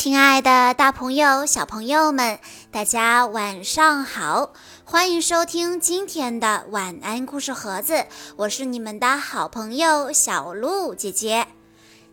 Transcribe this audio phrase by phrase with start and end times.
[0.00, 2.38] 亲爱的，大朋友、小朋友们，
[2.70, 4.54] 大家晚上好！
[4.82, 11.46] 欢迎收听今天的晚安故事盒子，我是你们的好朋友小鹿姐姐。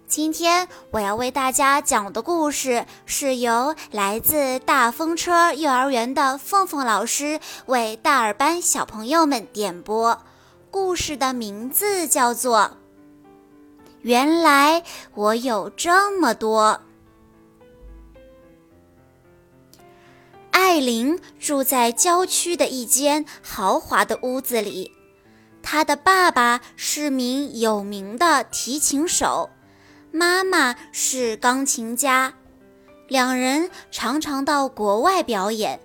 [0.05, 10.21] 今天我要为大家讲的故事是由来自大风车幼儿园的凤凤老师为大耳班小朋友们点播。
[10.69, 12.59] 故事的名字叫做
[14.01, 16.81] 《原来我有这么多》。
[20.59, 24.91] 艾琳住在郊区的一间豪华的屋子里，
[25.61, 29.51] 她的爸爸是名有名的提琴手，
[30.11, 32.33] 妈妈是钢琴家，
[33.07, 35.79] 两人常常到国外表演，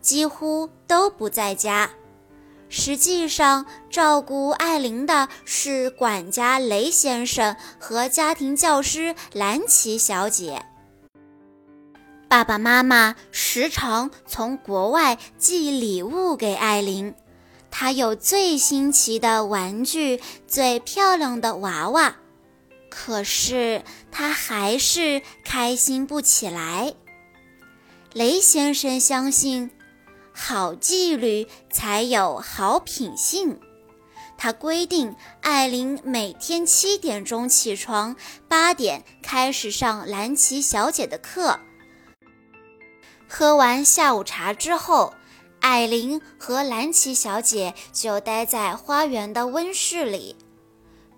[0.00, 1.88] 几乎都不在家。
[2.68, 10.66] 实际上，照顾艾琳的是管家雷先生和家庭教师兰奇小姐。
[12.28, 17.14] 爸爸妈妈时常从国外寄礼物给艾琳，
[17.70, 22.16] 她有最新奇的玩具、最漂亮的娃娃，
[22.90, 26.94] 可是她还是开心不起来。
[28.12, 29.70] 雷先生相信，
[30.32, 33.60] 好纪律才有好品性。
[34.38, 38.16] 他规定艾琳每天七点钟起床，
[38.48, 41.60] 八点开始上兰奇小姐的课。
[43.28, 45.12] 喝完下午茶之后，
[45.60, 50.36] 艾琳和兰奇小姐就待在花园的温室里。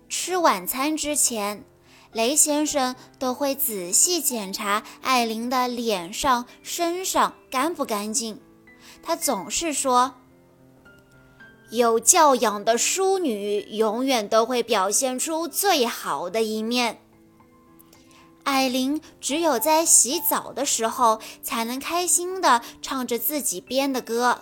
[0.09, 1.63] 吃晚餐之前，
[2.11, 8.41] 雷先生都会仔细检查艾琳的脸上、身上干不干净。
[9.03, 10.15] 他总是说
[11.69, 16.99] ：“有教养的淑女永远都会表现出最好的一面。”
[18.43, 24.41] 艾琳只有在洗澡的时候，才能开心地唱着自己编的歌。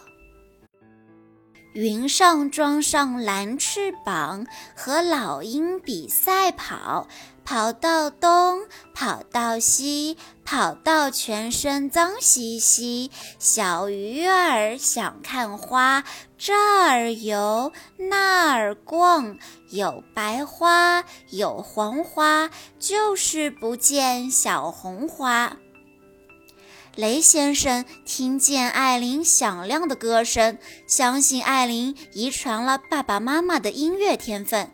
[1.73, 7.07] 云上装上蓝翅膀，和老鹰比赛跑。
[7.47, 8.59] 跑到东，
[8.93, 13.09] 跑到西，跑到全身脏兮兮。
[13.39, 16.03] 小鱼儿想看花，
[16.37, 19.37] 这儿游那儿逛，
[19.69, 22.49] 有白花有黄花，
[22.79, 25.55] 就是不见小红花。
[26.95, 34.69] 雷先生听见艾琳响亮的歌声，相信艾琳遗传了爸爸妈妈的音乐天分。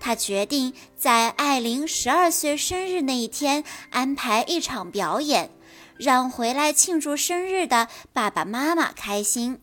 [0.00, 5.50] 他决定在艾琳十二岁生日那一天安排一场表演，
[5.98, 9.60] 让回来庆祝生日的爸爸妈妈开心。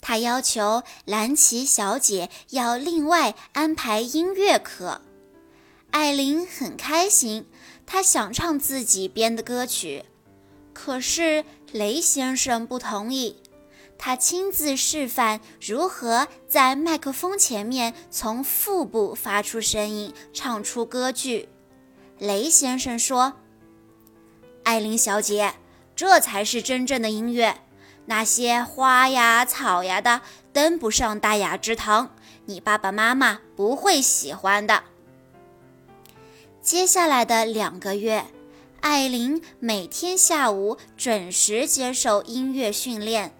[0.00, 5.02] 他要求兰奇小姐要另外安排音乐课。
[5.90, 7.46] 艾琳很开心，
[7.86, 10.04] 她想唱自己编的歌曲，
[10.72, 13.36] 可是雷先生不同意。
[13.98, 21.48] 他亲自示范如何在麦克风前面从腹部发出声音，唱出歌剧。
[22.18, 23.34] 雷先生说
[24.64, 25.54] ：“艾琳小姐，
[25.94, 27.62] 这才是真正的音乐。
[28.06, 30.20] 那些花呀、草呀的
[30.52, 32.14] 登不上大雅之堂，
[32.44, 34.84] 你爸爸妈妈不会喜欢的。”
[36.62, 38.24] 接下来的两个月，
[38.80, 43.36] 艾琳每天下午准时接受音乐训练。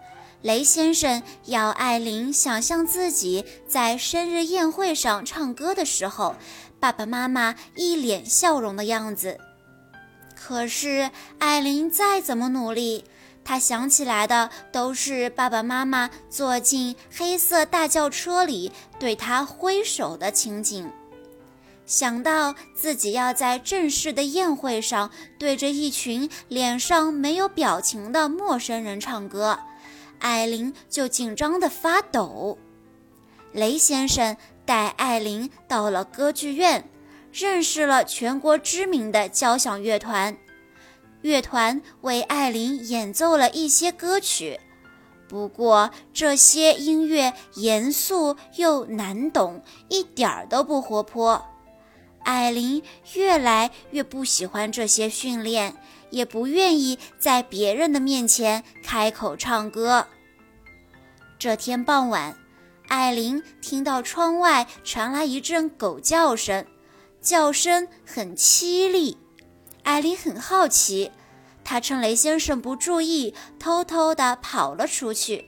[0.47, 6.37] 雷先生要艾琳想象自己在生日宴会上唱歌的时候，
[6.79, 9.41] 爸爸妈妈一脸笑容的样子。
[10.37, 13.05] 可是艾琳再怎么努力，
[13.45, 18.71] 她想起来的都是爸爸妈妈坐进黑色大轿车里
[19.01, 20.89] 对她挥手的情景。
[21.87, 29.59] 想到自己要在正式的宴会上对着一群脸上没有表情的陌生人唱歌。
[30.19, 32.59] 艾琳就紧张得发抖。
[33.53, 36.89] 雷先生带艾琳到了歌剧院，
[37.33, 40.37] 认识了全国知名的交响乐团。
[41.23, 44.61] 乐团为艾琳演奏了一些歌曲，
[45.29, 51.45] 不过这些音乐严肃又难懂，一点儿都不活泼。
[52.23, 52.83] 艾琳
[53.15, 55.77] 越来越不喜欢这些训练。
[56.11, 60.07] 也不愿意在别人的面前开口唱歌。
[61.39, 62.37] 这天傍晚，
[62.89, 66.65] 艾琳听到窗外传来一阵狗叫声，
[67.21, 69.19] 叫声很凄厉。
[69.83, 71.13] 艾琳很好奇，
[71.63, 75.45] 她趁雷先生不注意，偷偷地跑了出去。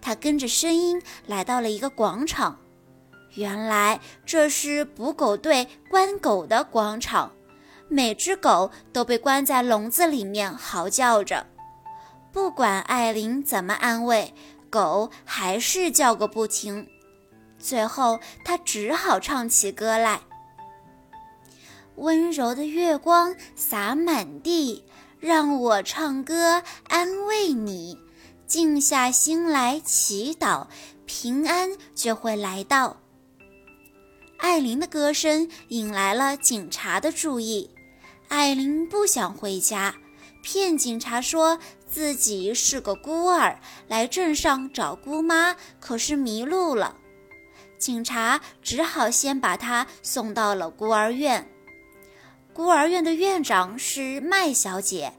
[0.00, 2.58] 她跟着声音来到了一个广场，
[3.34, 7.32] 原来这是捕狗队关狗的广场。
[7.88, 11.46] 每只狗都被关在笼子里面嚎叫着。
[12.30, 14.34] 不管艾琳怎么安慰，
[14.68, 16.86] 狗还是叫个不停。
[17.58, 20.20] 最后，她只好唱起歌来
[21.96, 24.84] ：“温柔的月光洒满地，
[25.18, 27.98] 让我唱歌安慰你。
[28.46, 30.66] 静下心来祈祷，
[31.06, 32.98] 平安就会来到。”
[34.38, 37.70] 艾琳的歌声引来了警察的注意。
[38.28, 39.94] 艾琳不想回家，
[40.42, 43.58] 骗警察说自己是个孤儿，
[43.88, 46.96] 来镇上找姑妈，可是迷路了。
[47.78, 51.50] 警察只好先把她送到了孤儿院。
[52.52, 55.14] 孤儿院的院长是麦小姐，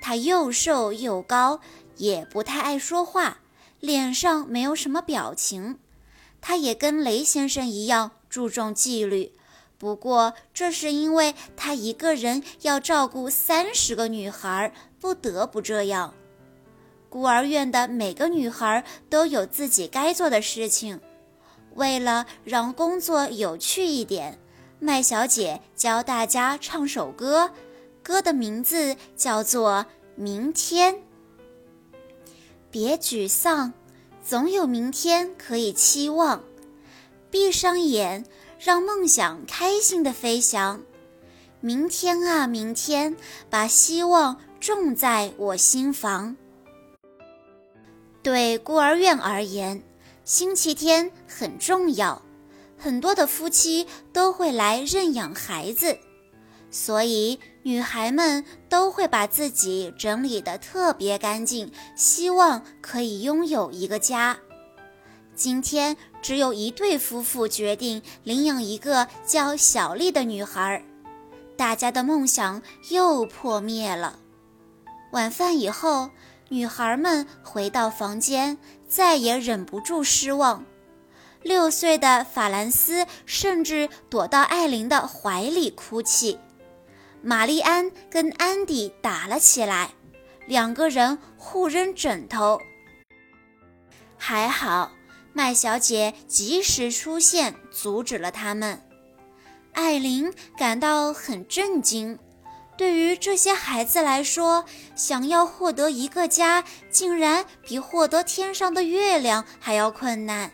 [0.00, 1.60] 她又瘦又高，
[1.96, 3.38] 也不太爱说话，
[3.80, 5.78] 脸上没有什么表情。
[6.40, 9.32] 她也跟雷先生一样注重纪律，
[9.82, 16.14] 不过这是因为她一个人要照顾三十个女孩，不得不这样。
[17.08, 21.00] 孤儿院的每个女孩都有自己该做的事情。
[21.74, 24.38] 为了让工作有趣一点，
[24.78, 27.50] 麦小姐教大家唱首歌，
[28.04, 29.78] 歌的名字叫做
[30.14, 30.94] 《明天》。
[32.70, 33.72] 别沮丧，
[34.24, 36.44] 总有明天可以期望。
[37.32, 38.24] 闭上眼，
[38.64, 40.80] 让梦想开心的飞翔。
[41.60, 43.16] 明天啊，明天，
[43.50, 46.36] 把希望种在我心房。
[48.22, 49.82] 对孤儿院而言。
[50.24, 52.22] 星期天很重要，
[52.78, 55.98] 很多的夫妻都会来认养孩子，
[56.70, 64.38] 所以女孩们都会把自己整理得特别干净，希望可以拥有一个家。
[65.34, 70.84] 今天只有一对夫妇决定领养一个叫小丽的女孩，
[71.56, 74.18] 大家的梦想又破灭了。
[75.12, 76.10] 晚饭以后。
[76.48, 80.66] 女孩们回到房间，再也忍不住失望。
[81.42, 86.38] 六岁的法兰斯甚至躲到艾琳的怀里哭泣。
[87.22, 89.92] 玛丽安跟安迪打了起来，
[90.46, 92.60] 两个人互扔枕头。
[94.18, 94.92] 还好，
[95.32, 98.82] 麦小姐及时出现，阻止了他们。
[99.72, 102.18] 艾琳感到很震惊。
[102.76, 104.64] 对于这些孩子来说，
[104.96, 110.50] 想要获得一个家，竟然比获得天上的月亮还要困难。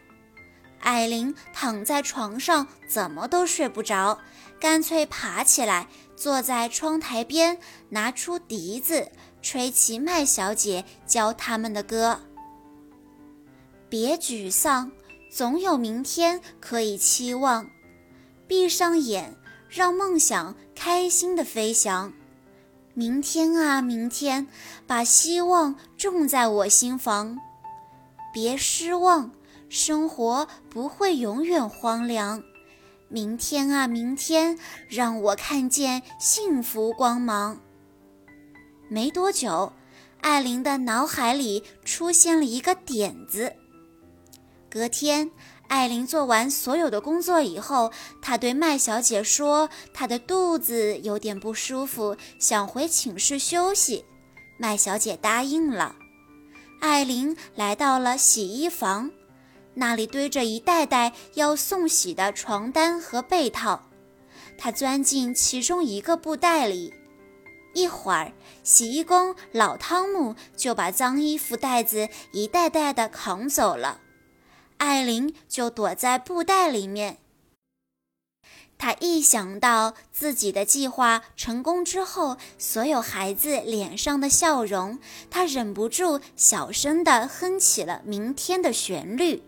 [0.81, 4.19] 艾琳躺在床上，怎么都睡不着，
[4.61, 7.59] 干脆爬起来，坐在窗台边，
[7.89, 9.11] 拿出笛子，
[9.41, 12.21] 吹起麦小姐教他们的歌。
[13.89, 14.91] 别沮丧，
[15.31, 17.69] 总有明天可以期望。
[18.47, 19.35] 闭上眼。
[19.71, 22.11] 让梦想开心的飞翔，
[22.95, 24.47] 明天啊，明天，
[24.87, 27.39] 把希望种在我心房。
[28.33, 29.31] 别失望，
[29.69, 32.43] 生活不会永远荒凉。
[33.11, 34.59] 明天啊，明天，
[34.89, 37.61] 让我看见幸福光芒。
[38.89, 39.75] 没多久，
[40.23, 43.53] 艾琳的脑海里出现了一个点子。
[44.71, 45.31] 隔天。
[45.69, 54.05] 艾琳做完所有的工作以后，她对麦小姐说：“她的肚子有点不舒服，想回寝室休息。”
[54.59, 55.95] 麦小姐答应了。
[56.81, 59.11] 艾琳来到了洗衣房，
[59.75, 63.83] 那里堆着一袋袋要送洗的床单和被套。
[64.57, 66.95] 她钻进其中一个布袋里，
[67.75, 68.33] 一会儿，
[68.65, 74.01] 洗衣工老汤姆就把脏衣服袋子一袋袋的扛走了。
[74.79, 77.19] 艾琳就躲在布袋里面。
[78.79, 89.43] 她一想到自己的计划成功之后，所有孩子脸上的笑容，她忍不住小声地哼起了明天的旋律。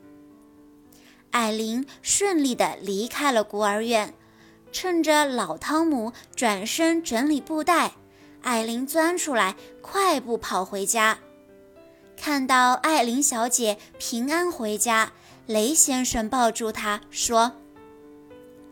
[1.30, 4.12] 艾琳顺利地离开了孤儿院，
[4.72, 7.92] 趁着老汤姆转身整理布袋，
[8.42, 11.20] 艾琳钻出来，快步跑回家。
[12.16, 15.12] 看到艾琳小姐平安回家。
[15.50, 17.57] 雷先生抱住她说：“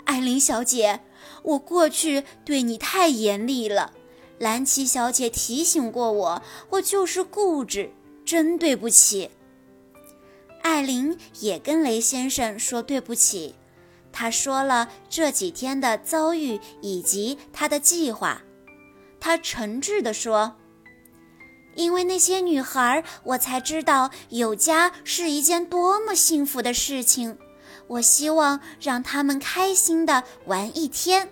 [0.06, 1.00] 艾琳小姐，
[1.42, 3.90] 我过去对你太严厉了。
[4.38, 7.90] 兰奇小姐提醒过我，我就是固执，
[8.24, 9.28] 真对不起。”
[10.62, 13.56] 艾琳也跟雷先生说对不起，
[14.12, 18.42] 她说了这几天的遭遇以及她的计划。
[19.18, 20.54] 她诚挚地说。
[21.78, 27.38] 因为那些女孩，我才知道有家是一件多么幸福的事情。
[27.86, 31.28] 我希望让他们开心的玩一天。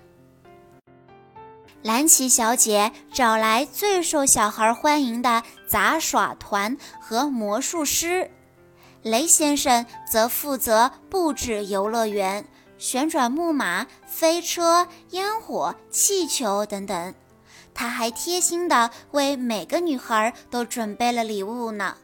[1.83, 8.31] 蓝奇小姐找来最受小孩欢迎的杂耍团和魔术师，
[9.03, 12.47] 雷先生则负责布置游乐园、
[12.79, 17.15] 旋转木马、飞车、烟火、气球等等。
[17.77, 21.95] 他还贴心地为每个女孩都准备了礼物呢。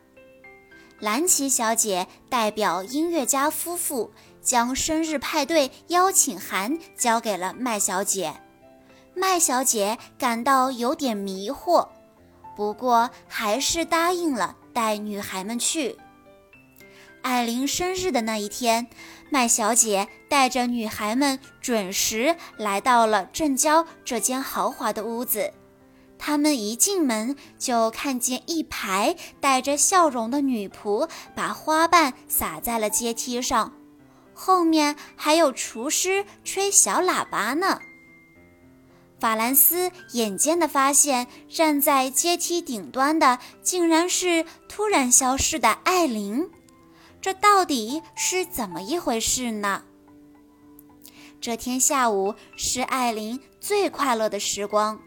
[1.01, 4.13] 蓝琪小姐代表音乐家夫妇，
[4.43, 8.35] 将生日派对邀请函交给了麦小姐。
[9.15, 11.89] 麦小姐感到有点迷惑，
[12.55, 15.97] 不过还是答应了带女孩们去。
[17.23, 18.87] 艾琳生日的那一天，
[19.31, 25.53] 麦小姐带着女孩们准时来到了镇郊这间豪华的屋子。
[26.25, 33.73] 他们一进门就看见一排带着笑容的女仆把花瓣撒在了阶梯上，
[34.33, 37.81] 后面还有厨师吹小喇叭呢。
[39.19, 46.49] 法兰斯眼尖地发现，站在阶梯顶端的竟然是突然消失的艾琳。
[47.21, 49.83] 这到底是怎么一回事呢？
[51.41, 55.01] 这天下午是艾琳最快乐的时光，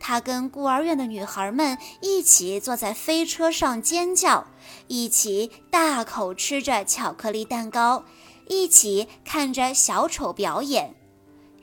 [0.00, 4.46] 他跟孤儿院的女孩们一起坐在飞车上尖叫，
[4.88, 8.04] 一起大口吃着巧克力蛋糕，
[8.48, 10.94] 一起看着小丑表演。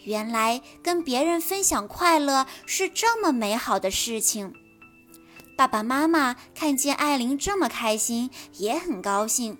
[0.04, 4.54] 原来跟别人分享快乐是这么美好的事情。
[5.58, 9.58] 爸爸妈妈看见艾琳这么开心，也很高兴。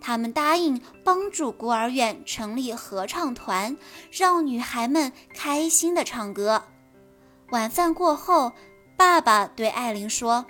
[0.00, 3.76] 他们答应帮助孤儿院成立合唱团，
[4.10, 6.62] 让女孩们开心地唱歌。
[7.52, 8.52] 晚饭过后，
[8.96, 10.46] 爸爸对艾琳说：“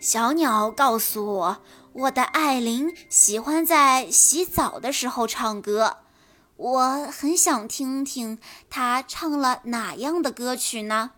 [0.00, 1.62] 小鸟告诉我，
[1.92, 5.96] 我的艾琳喜欢在洗澡的时候唱歌。”
[6.56, 8.38] 我很想听听
[8.70, 11.10] 她唱了哪样的歌曲呢？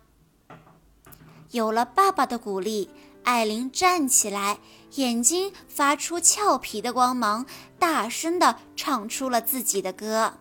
[1.51, 2.89] 有了爸爸的鼓励，
[3.23, 4.57] 艾琳站起来，
[4.95, 7.45] 眼睛发出俏皮的光芒，
[7.77, 10.33] 大声地唱出了自己的歌。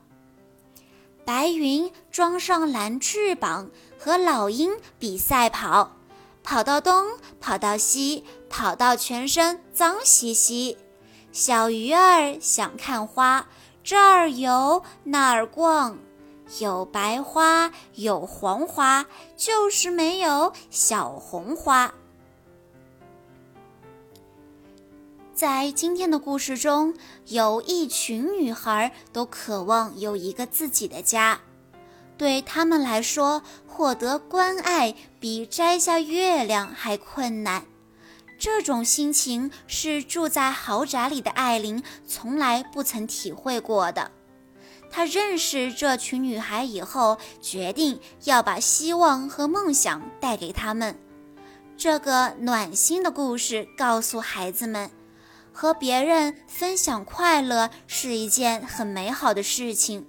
[1.27, 3.69] 白云装上蓝翅膀，
[3.99, 5.91] 和老鹰比赛跑，
[6.45, 7.05] 跑到东，
[7.41, 10.79] 跑到西，跑到全身脏兮兮。
[11.33, 13.49] 小鱼儿想看花。
[13.83, 15.99] 这儿游那儿逛，
[16.61, 19.07] 有白花有黄花，
[19.37, 21.93] 就是没有小红花。
[25.37, 26.95] 在今天的故事中，
[27.27, 31.39] 有一群女孩都渴望有一个自己的家，
[32.17, 37.67] 对她们来说，获得关爱比摘下月亮还困难。
[38.39, 44.11] 这种心情是住在豪宅里的艾琳从来不曾体会过的。
[44.91, 50.99] 她认识这群女孩以后，决定要把希望和梦想带给她们。
[51.77, 54.91] 这个暖心的故事告诉孩子们，
[55.57, 60.07] 和别人分享快乐是一件很美好的事情。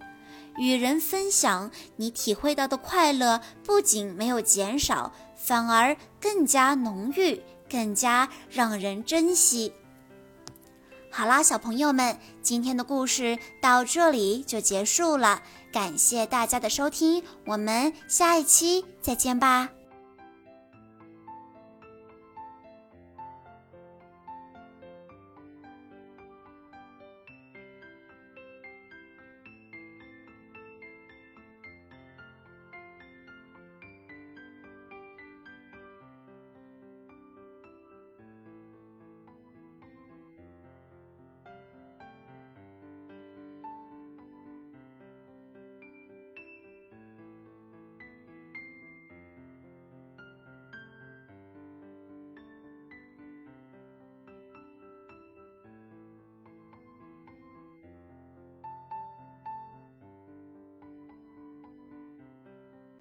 [0.58, 7.42] 与人分享，你体会到的快乐不仅没有减少，反而更加浓郁。
[7.70, 9.74] 更加让人珍惜。
[11.12, 15.42] 好啦，小朋友们，今天的故事到这里就结束了，
[15.74, 19.76] 感谢大家的收听，我们下一期再见吧。